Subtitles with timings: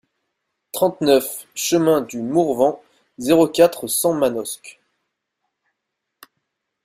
[0.71, 2.81] trente-neuf chemin du Mourvenc,
[3.19, 4.79] zéro quatre, cent Manosque